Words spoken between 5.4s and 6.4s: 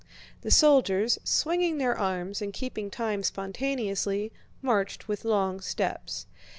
steps.